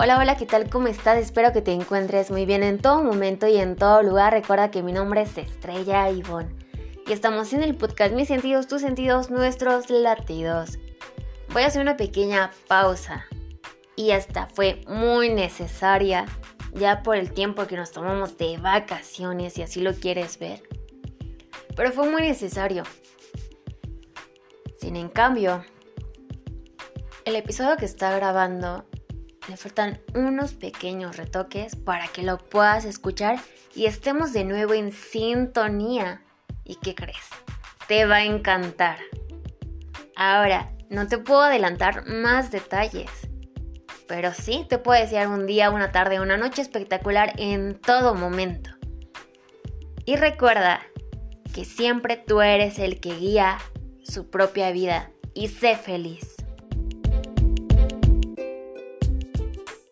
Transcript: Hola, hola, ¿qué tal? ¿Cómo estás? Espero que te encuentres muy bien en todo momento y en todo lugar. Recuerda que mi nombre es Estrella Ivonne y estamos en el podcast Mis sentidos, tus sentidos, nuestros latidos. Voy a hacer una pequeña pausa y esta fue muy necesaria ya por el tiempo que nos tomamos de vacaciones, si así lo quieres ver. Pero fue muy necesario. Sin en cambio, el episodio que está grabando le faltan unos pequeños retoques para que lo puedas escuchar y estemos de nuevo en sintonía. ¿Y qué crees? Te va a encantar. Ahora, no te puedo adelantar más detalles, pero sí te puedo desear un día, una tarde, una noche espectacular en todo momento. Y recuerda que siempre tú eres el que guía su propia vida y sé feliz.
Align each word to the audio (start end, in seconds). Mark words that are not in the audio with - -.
Hola, 0.00 0.16
hola, 0.16 0.36
¿qué 0.36 0.46
tal? 0.46 0.70
¿Cómo 0.70 0.86
estás? 0.86 1.18
Espero 1.18 1.52
que 1.52 1.60
te 1.60 1.72
encuentres 1.72 2.30
muy 2.30 2.46
bien 2.46 2.62
en 2.62 2.78
todo 2.78 3.02
momento 3.02 3.48
y 3.48 3.56
en 3.56 3.74
todo 3.74 4.04
lugar. 4.04 4.32
Recuerda 4.32 4.70
que 4.70 4.80
mi 4.80 4.92
nombre 4.92 5.22
es 5.22 5.36
Estrella 5.36 6.08
Ivonne 6.08 6.54
y 7.04 7.12
estamos 7.12 7.52
en 7.52 7.64
el 7.64 7.74
podcast 7.74 8.14
Mis 8.14 8.28
sentidos, 8.28 8.68
tus 8.68 8.80
sentidos, 8.80 9.28
nuestros 9.28 9.90
latidos. 9.90 10.78
Voy 11.52 11.62
a 11.62 11.66
hacer 11.66 11.82
una 11.82 11.96
pequeña 11.96 12.52
pausa 12.68 13.26
y 13.96 14.12
esta 14.12 14.46
fue 14.54 14.82
muy 14.86 15.30
necesaria 15.30 16.26
ya 16.74 17.02
por 17.02 17.16
el 17.16 17.32
tiempo 17.32 17.66
que 17.66 17.76
nos 17.76 17.90
tomamos 17.90 18.38
de 18.38 18.56
vacaciones, 18.56 19.54
si 19.54 19.62
así 19.62 19.80
lo 19.80 19.94
quieres 19.94 20.38
ver. 20.38 20.62
Pero 21.74 21.90
fue 21.90 22.08
muy 22.08 22.22
necesario. 22.22 22.84
Sin 24.80 24.94
en 24.94 25.08
cambio, 25.08 25.64
el 27.24 27.34
episodio 27.34 27.76
que 27.76 27.86
está 27.86 28.14
grabando 28.14 28.84
le 29.48 29.56
faltan 29.56 30.00
unos 30.14 30.52
pequeños 30.52 31.16
retoques 31.16 31.74
para 31.74 32.06
que 32.08 32.22
lo 32.22 32.38
puedas 32.38 32.84
escuchar 32.84 33.38
y 33.74 33.86
estemos 33.86 34.32
de 34.32 34.44
nuevo 34.44 34.74
en 34.74 34.92
sintonía. 34.92 36.22
¿Y 36.64 36.76
qué 36.76 36.94
crees? 36.94 37.16
Te 37.86 38.04
va 38.04 38.16
a 38.16 38.24
encantar. 38.24 38.98
Ahora, 40.16 40.72
no 40.90 41.06
te 41.06 41.18
puedo 41.18 41.42
adelantar 41.42 42.06
más 42.06 42.50
detalles, 42.50 43.10
pero 44.06 44.34
sí 44.34 44.66
te 44.68 44.78
puedo 44.78 45.00
desear 45.00 45.28
un 45.28 45.46
día, 45.46 45.70
una 45.70 45.92
tarde, 45.92 46.20
una 46.20 46.36
noche 46.36 46.60
espectacular 46.60 47.32
en 47.38 47.74
todo 47.78 48.14
momento. 48.14 48.70
Y 50.04 50.16
recuerda 50.16 50.80
que 51.54 51.64
siempre 51.64 52.16
tú 52.16 52.40
eres 52.40 52.78
el 52.78 53.00
que 53.00 53.14
guía 53.14 53.58
su 54.02 54.30
propia 54.30 54.70
vida 54.72 55.10
y 55.34 55.48
sé 55.48 55.76
feliz. 55.76 56.37